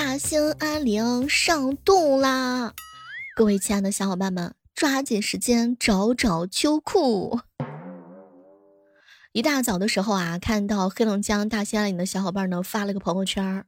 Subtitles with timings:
[0.00, 2.72] 大兴安岭上冻啦！
[3.34, 7.40] 各位亲爱的小伙伴们，抓紧时间找找秋裤。
[9.32, 13.64] 一大早的时候啊，看到黑龙江大兴安岭的小伙伴呢发了个朋友圈，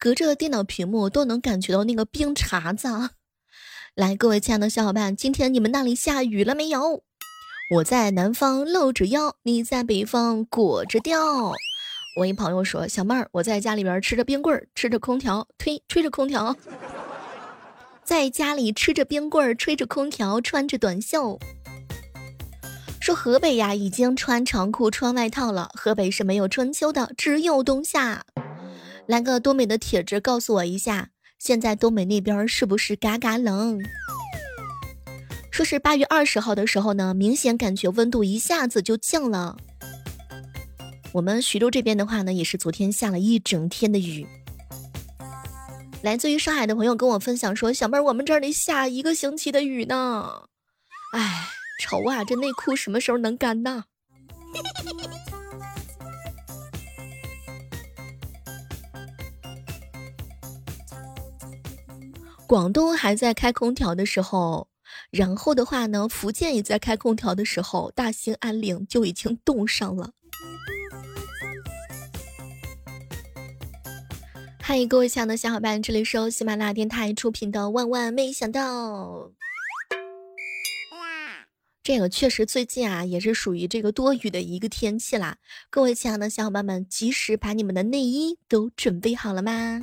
[0.00, 2.88] 隔着电脑屏幕都能感觉到那个冰碴子。
[3.94, 7.04] 来，各位亲爱的小伙伴，今天你们那里下雨了没有？
[7.76, 11.52] 我在南方露着腰，你在北方裹着貂。
[12.14, 16.54] 我一朋友说：“小妹儿，我在家里边吃着冰棍儿，吃着空调，吹吹着空调，
[18.04, 21.38] 在家里吃着冰棍儿，吹着空调，穿着短袖。”
[23.00, 25.70] 说河北呀，已经穿长裤、穿外套了。
[25.72, 28.24] 河北是没有春秋的，只有冬夏。
[29.06, 33.80] 来个东北的铁子，告诉我一下，现在东北那边是不是嘎嘎冷？
[35.50, 39.56] 说是八月二十号的时候呢，明显感觉温度一下子就降了。
[41.12, 44.26] 我们徐州这边的话呢，也是昨天下了一整天的雨。
[46.02, 50.44] 来自于上海的朋友跟我分享说：“小妹儿，我们这儿得下一个星期的雨呢。”
[51.14, 51.48] 哎，
[51.80, 53.84] 愁啊，这内裤什么时候能干呢？
[62.48, 64.68] 广东还在开空调的时候。
[65.10, 70.12] 然后的话呢，福建也在开空调的时候，大兴安岭就已经冻上了。
[74.64, 79.28] 嗨，各位亲爱的小伙伴，这里是由喜马拉雅电台出品的《万万没想到》。
[81.82, 85.36] 这个确实最近啊，也是属于这个多雨的一个天气啦。
[85.68, 89.82] 各位亲爱的小伙伴们，及时把你们的内衣都准备好了吗？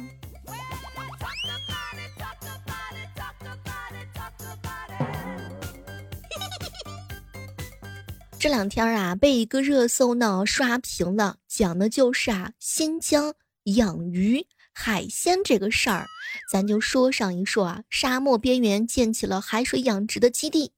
[8.40, 13.36] 这两天啊，被一个热搜呢刷屏了，讲的就是啊新疆
[13.66, 14.48] 养鱼
[14.82, 16.08] 海鲜这个事儿。
[16.50, 20.72] 咱就说上一说啊，沙漠边缘建起了海水养殖的基地，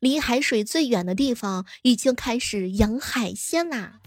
[0.00, 4.00] 离海水最远的地方已经开始养海鲜啦。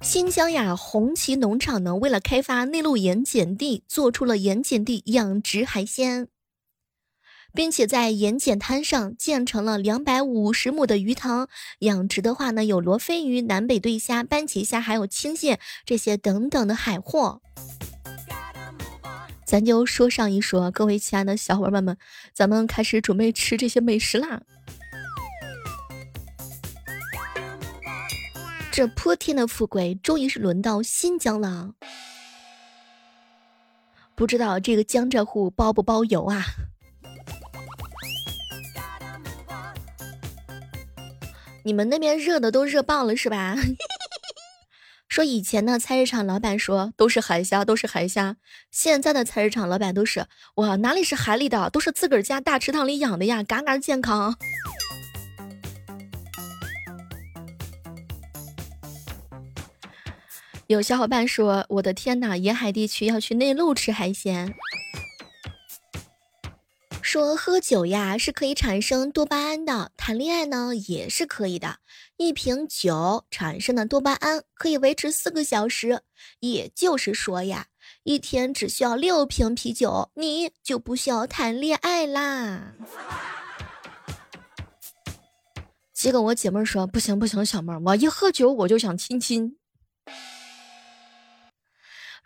[0.00, 6.28] 新疆呀红旗农场呢，为了开发内陆盐碱地，做出了盐碱地养殖海鲜。
[7.54, 11.48] 并且在盐碱滩上建成了两百五十亩的鱼塘，
[11.80, 17.40] 养殖的话呢，有罗非鱼、南北对虾、斑节虾，还有青蟹这些等等的海货。
[19.44, 21.96] 咱就说上一说，各位亲爱的小伙伴们，
[22.34, 24.42] 咱们开始准备吃这些美食啦。
[28.70, 31.72] 这泼天的富贵，终于是轮到新疆了。
[34.14, 36.44] 不知道这个江浙沪包不包邮啊？
[41.68, 43.54] 你们那边热的都热爆了是吧？
[45.06, 48.38] 说以前呢，菜市场老板说都是海虾，都是海虾。
[48.70, 50.24] 现在的菜市场老板都是
[50.54, 54.34] 哇，哪里是海里的，都是自个儿家大池塘里养的呀，嘎嘎健康。
[60.68, 64.54] 有小伙伴说，我的天哪，沿海地区要去内陆吃海鲜。
[67.18, 71.78] 说喝酒呀是可以产生多巴胺的，谈恋爱呢也是可以的。
[72.16, 76.02] 一瓶酒产生的多巴胺可以维持四个小时，
[76.38, 77.66] 也就是说呀，
[78.04, 82.74] 一天只需要六瓶啤酒，你就不需要谈恋爱啦。
[85.92, 89.56] 结果我姐妹说不行不行，小妹，我一喝酒我就想亲亲。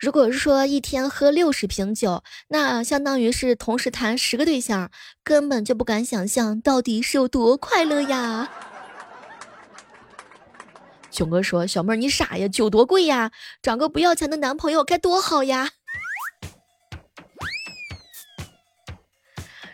[0.03, 4.91] 如果是说一天喝六十瓶酒，那相当于是同时谈十个对象，
[5.23, 8.51] 根本就不敢想象到底是有多快乐呀。
[11.09, 12.49] 囧哥说：“小妹儿，你傻呀？
[12.49, 13.31] 酒多贵呀？
[13.61, 15.69] 找个不要钱的男朋友该多好呀！”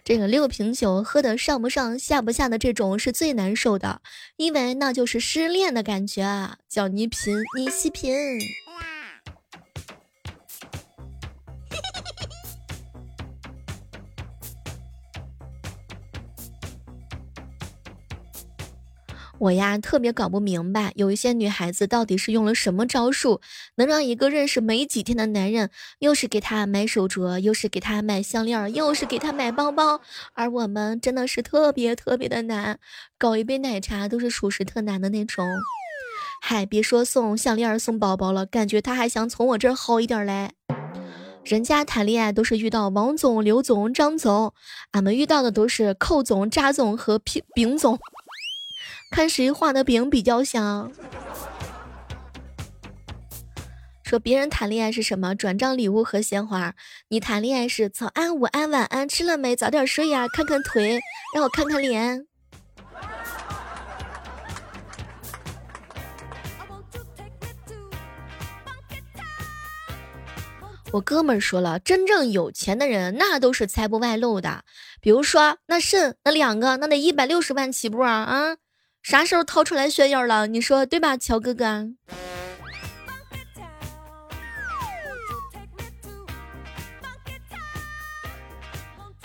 [0.06, 4.04] 这个六瓶酒喝的上不上下不下的这种是最难受的，
[4.38, 8.14] 因为那就是失恋的感觉啊，叫你品你细品。
[19.40, 23.40] 我呀，特别搞不明白，有一些女孩子到底是用了什么招数，
[23.76, 25.70] 能让一个认识没几天的男人，
[26.00, 30.02] 又是给他买手镯，又是给他买项链，又是给他买包包，
[30.34, 32.80] 而我们真的是特别特别的难，
[33.18, 35.46] 搞一杯奶茶都是属实特难的那种。
[36.42, 40.52] 嗨，别说送项链送包包了，感觉他还想从我这儿薅一点来。
[41.46, 44.54] 人家谈恋爱都是遇到王总、刘总、张总，
[44.92, 47.98] 俺们遇到的都是寇总、扎总和丙丙总。
[49.12, 50.92] 看谁画的饼比较香。
[54.04, 55.36] 说别人谈恋爱是什么？
[55.36, 56.74] 转账礼物和鲜花。
[57.10, 59.56] 你谈恋爱是早安、午安、晚安，吃了没？
[59.56, 61.00] 早点睡呀，看看腿，
[61.36, 62.26] 让我看看脸。
[70.92, 74.64] 我哥们儿说了，真正有钱的人那都是财不外露的。
[75.00, 78.58] 比如说那肾那两个，那得一百六十万起步啊啊！
[79.02, 80.48] 啥时候掏出来炫耀了？
[80.48, 81.90] 你说对吧，乔哥哥？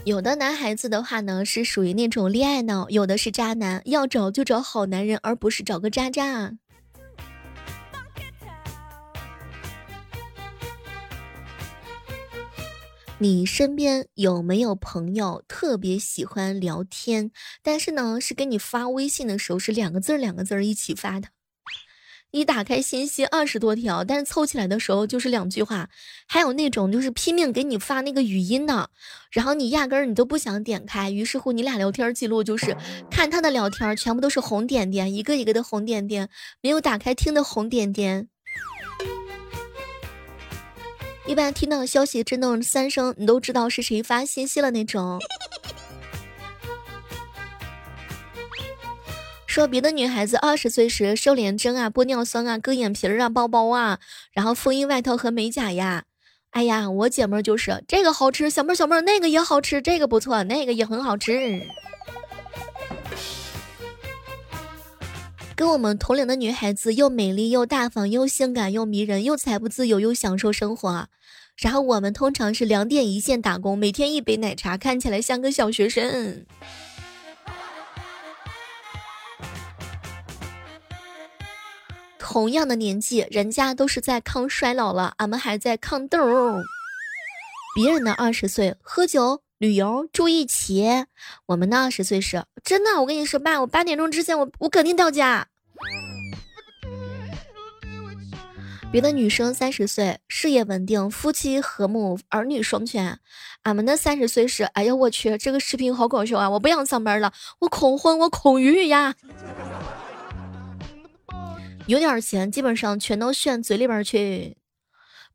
[0.04, 6.52] 有的男孩子的话呢，是属于那种恋爱脑；有的是渣男，要找就找好男人，而不是找个渣渣。
[13.24, 17.30] 你身边有没有朋友特别喜欢聊天，
[17.62, 21.28] 但是呢，是给你发微信的时候是两个字儿两个字儿一起发的？
[22.32, 25.88] 你打开信息二十多条，但是凑起来的时候就是两句话。
[26.28, 28.90] 还有那种就是拼命给你发那个语音的，
[29.32, 32.76] 然后你压根儿你都不想点开，于是乎你俩聊天记录就是
[33.10, 36.28] 看他的聊天全部都是红点点，一个一个的红点点，
[36.60, 38.28] 没有打开听的红点点。
[41.26, 45.18] 一般听到消息震动三声，你都知道是谁发信息了那种。
[49.46, 54.00] 说别的女孩子二十岁时瘦脸针啊、玻尿酸啊、割眼皮儿啊、包包啊，
[54.32, 56.04] 然后风衣外套和美甲呀。
[56.50, 61.62] 哎呀，我姐妹就是这个好吃，小妹儿小妹儿那个也好吃，这个不错，那个也很好吃。
[65.56, 71.08] 跟我们同龄的女孩子又美丽又大方又性感又迷人又财富自由又享受生活啊，
[71.56, 76.44] 然后我们通常是两点一线打工，每天一杯奶茶，看起来像个小学生。
[82.18, 86.18] 同样的年纪，人家都是在抗衰老了，俺们还在抗痘。
[87.76, 91.06] 别人的二十岁喝酒、旅游、住一起，
[91.46, 93.00] 我们呢二十岁是真的。
[93.00, 95.48] 我跟你说爸，我八点钟之前，我我肯定到家。
[98.92, 103.18] 别的女生三十岁，事业稳定，夫妻和睦，儿女双全。
[103.62, 106.50] 俺们的三十岁是，哎呀，我去，这个视频好搞笑啊！
[106.50, 109.16] 我不想上班了，我恐婚，我恐育呀。
[111.86, 114.56] 有点钱，基本上全都炫嘴里边去。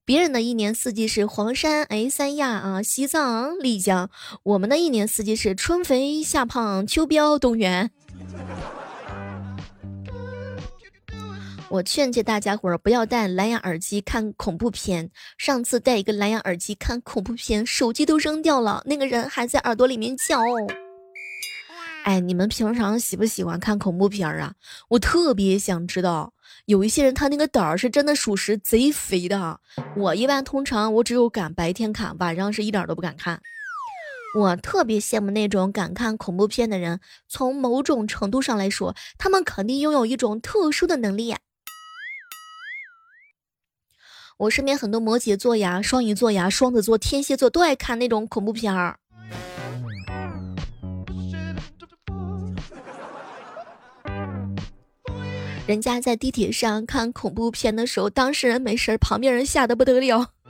[0.10, 4.10] 别人的一年四季是黄山、哎三亚啊、西藏、丽江，
[4.42, 7.92] 我们的一年四季是春肥夏胖秋膘冬圆。
[11.70, 15.12] 我劝诫大家伙儿不要戴蓝牙耳机看恐怖片。
[15.38, 20.40] 上次戴一个蓝牙耳机看恐怖片，手机都扔掉了，那个人还在耳朵里面叫。
[22.10, 24.56] 哎，你们平常喜不喜欢看恐怖片啊？
[24.88, 26.34] 我特别想知道，
[26.66, 29.60] 有一些人他那个胆儿是真的属实贼肥的。
[29.96, 33.40] 我一般通常我只有敢白天看，晚上是一点都不敢看。
[34.36, 41.36] 我特别羡慕那种敢看恐怖片的人，从某种程度上来说，他们肯定拥有一种特殊的能力。
[44.38, 48.98] 我身边很多摩羯座呀、双鱼座呀、双子座、天蝎座都爱看那种恐怖片儿。
[55.70, 60.32] 人家在地铁上看恐怖片的时候，当事人没事儿，旁边人吓得不得了。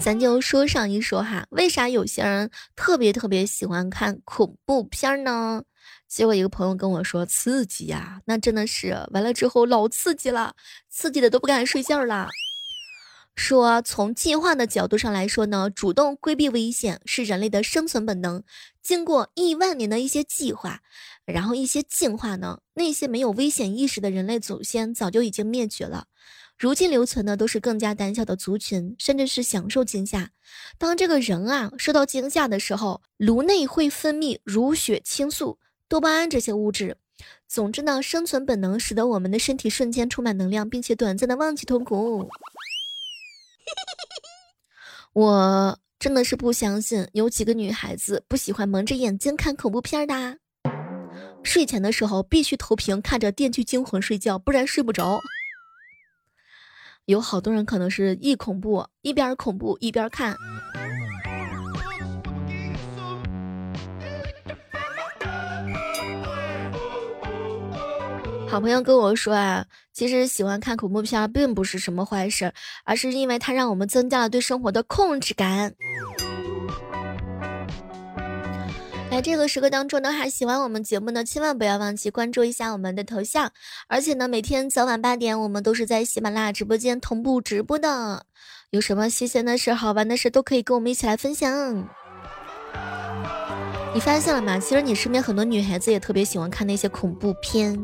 [0.00, 5.62] 咱就说上一说哈，为啥有些人特别特别喜欢看恐怖片呢？
[6.08, 10.54] 结果一个朋友跟我说，刺激呀，那真的是完了之后老刺激了，
[10.88, 12.26] 刺激的都不敢睡觉了。
[13.38, 18.42] 说从进化的角度上来说呢，主动规避危险是人类的生存本能。
[18.82, 20.80] 经过亿万年的一些计划，
[21.24, 26.06] 然后一些进化呢，那些没有危险意识的人类祖先早就已经灭绝了。
[26.58, 30.30] 如今留存的都是更加胆小的族群，甚至是享受惊吓。
[30.76, 36.96] 当这个人啊受到惊吓的时候，颅内会分泌乳血清素、多巴胺这些物质。
[37.46, 42.28] 总之呢，生存本能使得我们的身体瞬间充满能量，并且短暂的忘记痛苦。
[45.14, 50.38] 我真的是不相信有几个女孩子不喜欢蒙着眼睛看恐怖片的。
[51.42, 55.20] 睡前的时候必须投屏看着《电锯惊魂》睡觉，不然睡不着。
[57.06, 60.36] 有好多人可能是一恐怖一边恐怖一边看。
[68.46, 69.66] 好朋友跟我说啊，
[69.98, 72.52] 其实喜欢看恐怖片并不是什么坏事，
[72.84, 75.74] 而是因为它让我们增加了对生活的控制感。
[79.10, 83.50] 在这个时刻当中呢，还喜欢我们节目呢，千万不要忘记关注一下我们的头像。
[83.88, 88.24] 而且呢，每天早晚八点，我们都是在喜马拉雅直播间同步直播的。
[88.70, 91.88] 有什么新鲜的事、好玩的事，都可以跟我们一起来分享。
[93.92, 94.60] 你发现了吗？
[94.60, 97.76] 其实你身边很多女孩子也特别喜欢看那些恐怖片。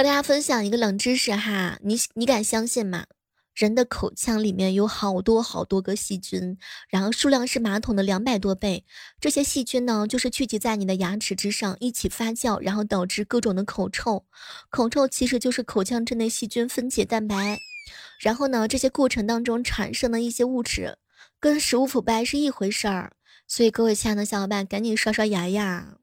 [0.00, 3.04] 和大家分享一个冷知识哈，你你敢相信吗？
[3.54, 6.56] 人的口腔里面有好多好多个细菌，
[6.88, 8.86] 然后数量是马桶的两百多倍。
[9.20, 14.24] 这些细菌呢，就是聚集在你的牙齿之上，一起发酵，然后导致各种的口臭。
[14.70, 17.58] 口臭其实就是口腔之内细菌分解蛋白，
[18.20, 20.96] 然后呢，这些过程当中产生的一些物质，
[21.38, 23.12] 跟食物腐败是一回事儿。
[23.46, 25.99] 所以各位亲爱的小伙伴，赶紧刷刷牙呀！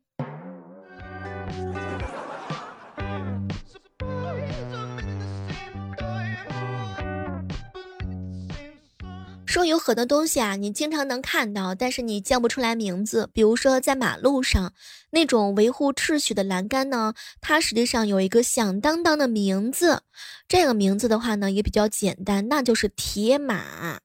[9.47, 13.29] 说有很多东西啊，你经常能看到，但是你叫不出来名字。
[13.33, 14.73] 比如说在马路上
[15.09, 20.03] 那种维护秩序的栏杆呢，它实际上有一个响当当的名字。
[20.49, 23.99] 这个名字的话呢，也比较简单，那就是铁马，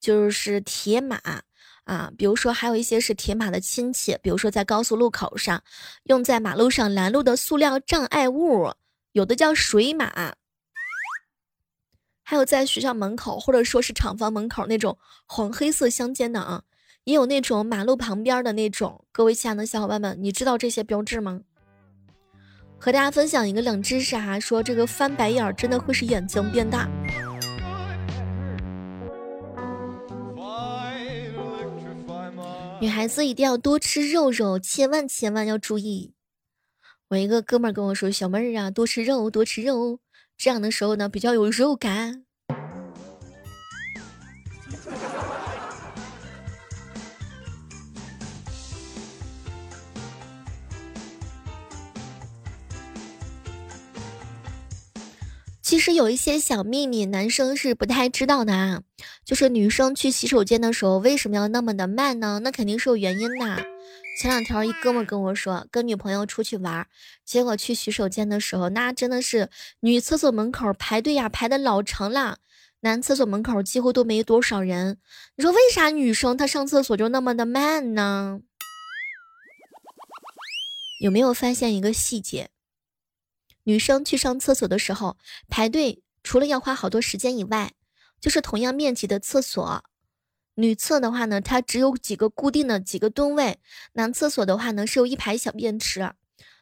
[0.00, 1.16] 就是铁马
[1.84, 2.10] 啊。
[2.16, 5.62] 比如说还有一些是铁马的亲戚，比如说在高速路口上
[6.04, 8.70] 用在马路上拦路的塑料障碍物，
[9.12, 10.34] 有的叫水马。
[12.26, 16.62] 还有在学校门口，或者说是厂房门口那种黄黑色相间的啊，
[17.04, 19.04] 也有那种马路旁边的那种。
[19.12, 21.42] 各位亲爱的小伙伴们，你知道这些标志吗？
[22.78, 26.88] 和大家分享一个冷知识哈，说这个翻白眼真的会使眼睛变大。
[32.80, 36.14] 女孩子一定要多吃肉肉，千万千万要注意。
[37.08, 40.00] 我一个哥们儿跟我说：“小妹儿啊，多吃肉，多吃肉。”
[40.36, 42.24] 这样的时候呢，比较有肉感。
[55.62, 58.82] 其实有一些小秘密，男生是不太知道的啊。
[59.24, 62.40] 就是女生去洗手间的时候，为什么要那么的慢呢？
[62.44, 63.73] 那肯定是有原因的。
[64.16, 66.86] 前两天一哥们跟我说，跟女朋友出去玩，
[67.24, 72.38] 结果去洗手间的时候，那真的是女厕所门口排队呀，排的老长了，
[72.80, 74.98] 男厕所门口几乎都没多少人。
[75.34, 78.40] 你说为啥女生她上厕所就那么的慢呢？
[81.00, 82.50] 有没有发现一个细节？
[83.64, 85.18] 女生去上厕所的时候
[85.48, 87.72] 排队，除了要花好多时间以外，
[88.20, 89.84] 就是同样面积的厕所。
[90.56, 93.54] 女厕的话呢，它只有几个固定的几个蹲位；
[93.94, 96.12] 男厕所的话呢，是有一排小便池。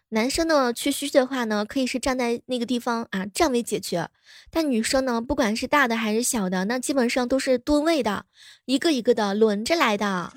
[0.09, 4.09] 男生呢去嘘的话呢，可以是站在那个地方啊，站位解决。
[4.51, 8.27] 但女生呢，不管是大的还是小的，那基本上都是蹲位的，
[8.67, 10.33] 一个一个的轮着来的。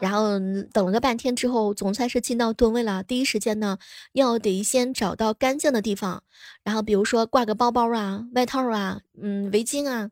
[0.00, 0.40] 然后
[0.72, 3.02] 等了个半天之后，总算是进到蹲位了。
[3.02, 3.78] 第一时间呢，
[4.12, 6.22] 要得先找到干净的地方，
[6.64, 10.10] 然后比如说挂个包包啊、外套啊、嗯、围巾啊。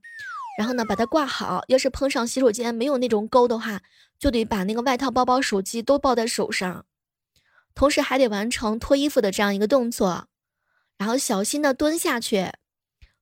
[0.60, 1.64] 然后呢，把它挂好。
[1.68, 3.80] 要是碰上洗手间没有那种钩的话，
[4.18, 6.84] 就得把那个外套、包包、手机都抱在手上，
[7.74, 10.26] 同时还得完成脱衣服的这样一个动作，
[10.98, 12.52] 然后小心的蹲下去。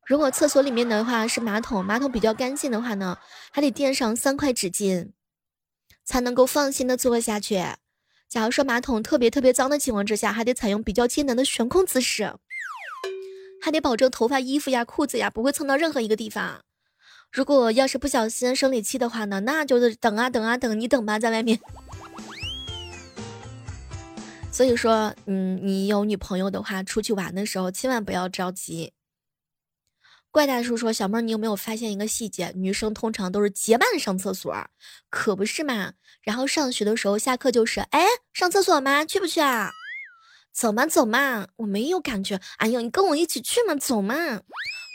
[0.05, 3.17] 如果厕所里面的话是马桶，马桶比较干净的话呢，
[3.53, 5.13] 还得垫上三块纸巾，
[6.05, 7.63] 才能够放心的坐下去。
[8.29, 12.35] 假如说马桶特别特别脏的情况之下，还得采用比较艰难的悬空姿势，
[13.63, 16.65] 还得保证头发、衣服呀、裤子呀不会蹭到任何一个地方。
[17.31, 21.61] 如果要是不小心生理期的话呢，那就是等啊等啊等，你等吧，在外面。
[24.51, 28.93] 所以说，嗯，你有女朋友的话，出去玩的时候千万不要着急。
[30.31, 32.53] 怪大叔说：“小妹儿，你有没有发现一个细节？
[32.55, 34.55] 女生通常都是结伴上厕所，
[35.09, 35.93] 可不是嘛？
[36.23, 39.05] 然后上学的时候，下课就是，哎，上厕所吗？
[39.05, 39.71] 去不去啊？
[40.53, 42.41] 走嘛走嘛，我没有感觉。
[42.59, 44.15] 哎呦，你跟我一起去嘛，走嘛。”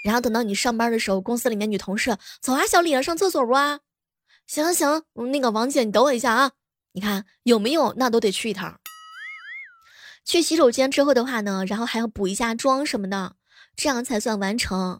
[0.03, 3.79] 然后等到你上班的时候，公司里面女同事走啊，小李上厕所不啊？
[4.45, 4.75] 行行
[5.15, 6.51] 行，那个王姐你等我一下啊。
[6.91, 7.93] 你看有没有？
[7.97, 8.79] 那都得去一趟。
[10.25, 13.35] 去洗手间之后的话呢，然后还要补一下妆什么的，
[13.75, 14.99] 这样才算完成。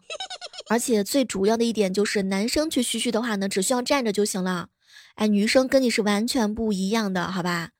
[0.70, 4.68] 而且最主要的一点就是，男生去嘘嘘的话呢，只需要站着就行了。
[5.16, 7.70] 哎，女生跟你是完全不一样的，好吧？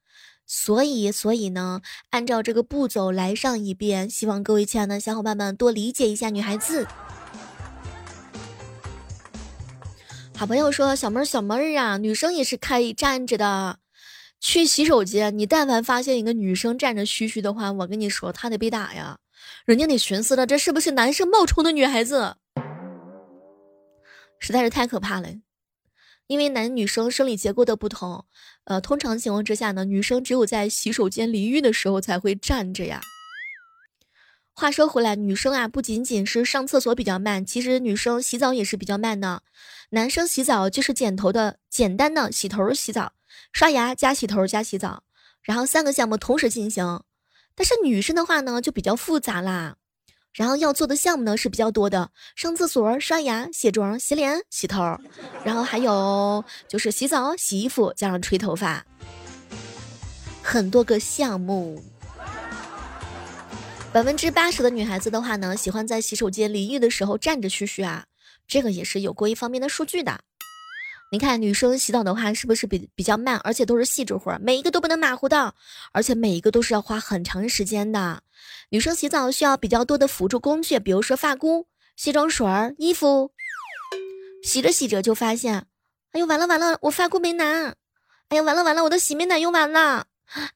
[0.47, 6.87] 所以，所以呢，按照这个步骤来上一遍，希望各位亲爱的小伙伴们多理解一下女孩子。
[10.37, 13.79] 好朋友说：“小妹儿，小妹儿啊，女生也是可以站着的，
[14.41, 19.19] 去洗手间，你但凡发现一个女生站着嘘嘘的话，我跟你说，她得被打呀。
[19.65, 22.35] 人家得寻思了，这是不是男生冒充的女孩子？
[24.41, 25.29] 实在是太可怕了。
[26.27, 28.25] 因为男女生生理结构的不同，
[28.65, 33.01] 呃，通常情况之下呢，女生只有在洗手间淋浴的时候才会站着呀。
[34.57, 39.43] 话说回来，女生啊，不仅仅是上厕所比较慢，其实女生洗澡也是比较慢的。
[39.91, 43.15] 男生洗澡就是剪头的简单的洗头、洗澡、
[43.53, 45.03] 刷牙加洗头加洗澡，
[45.43, 47.03] 然后三个项目同时进行。
[47.57, 49.75] 但是女生的话呢，就比较复杂啦，
[50.33, 54.99] 然后要做的项目呢是比较多的，上厕所、刷牙、卸妆、洗脸、洗头，
[55.45, 58.87] 然后还有就是洗澡、洗衣服加上吹头发，
[60.43, 61.83] 很多个项目。
[63.95, 68.07] 百分之八十的女孩子的话呢，喜欢在洗手间淋浴的时候站着嘘嘘啊，
[68.49, 70.19] 这个也是有过一方面的数据的。
[71.13, 75.55] 你看女生洗澡的话，是不是比比较慢，而且都是细致活，每一个都不能马虎的，
[75.93, 78.25] 而且每一个都是要花很长时间的。
[78.71, 82.45] 女生洗澡需要比较多的辅助工具，比如说发箍、卸妆水、
[82.79, 83.31] 衣服。
[84.43, 85.67] 洗着洗着就发现，
[86.11, 87.77] 哎呦完了完了，我发箍没拿，
[88.31, 90.07] 哎呀完了完了，我的洗面奶用完了。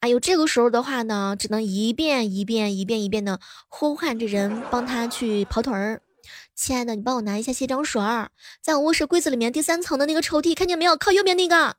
[0.00, 6.02] 哎呦，这个时候的话呢，只能一遍一遍一遍一遍的呼唤着人帮他去跑腿儿。
[6.54, 8.30] 亲爱的，你帮我拿一下卸妆水儿，
[8.61, 10.97] 在我卧室柜子里面第三层的那个抽屉，看见没有？
[10.97, 11.76] 靠右边那个。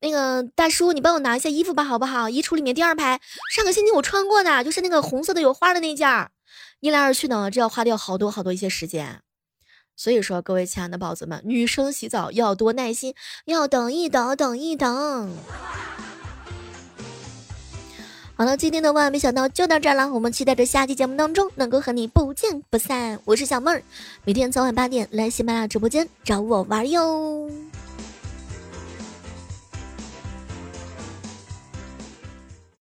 [0.00, 2.28] 那个大叔，你帮我拿一下衣服吧，好不好？
[2.28, 3.20] 衣橱里面第二排，
[3.50, 6.30] 上个星期我穿过的，就是那个红色的有花的那件儿。
[6.78, 9.22] 一来二去呢，这要花掉好多好多一些时间。
[9.96, 15.36] 所以说，各位亲爱的宝子们，女生洗澡要多耐心，要等一等，等一等。
[18.40, 20.12] 好了，今天的万万没想到就到这儿了。
[20.12, 23.18] 我们期待着下期节目当中能够和你不见不散。
[23.24, 23.82] 我是小妹儿，
[24.24, 27.50] 每天早晚八点来喜马拉雅直播间找我玩哟。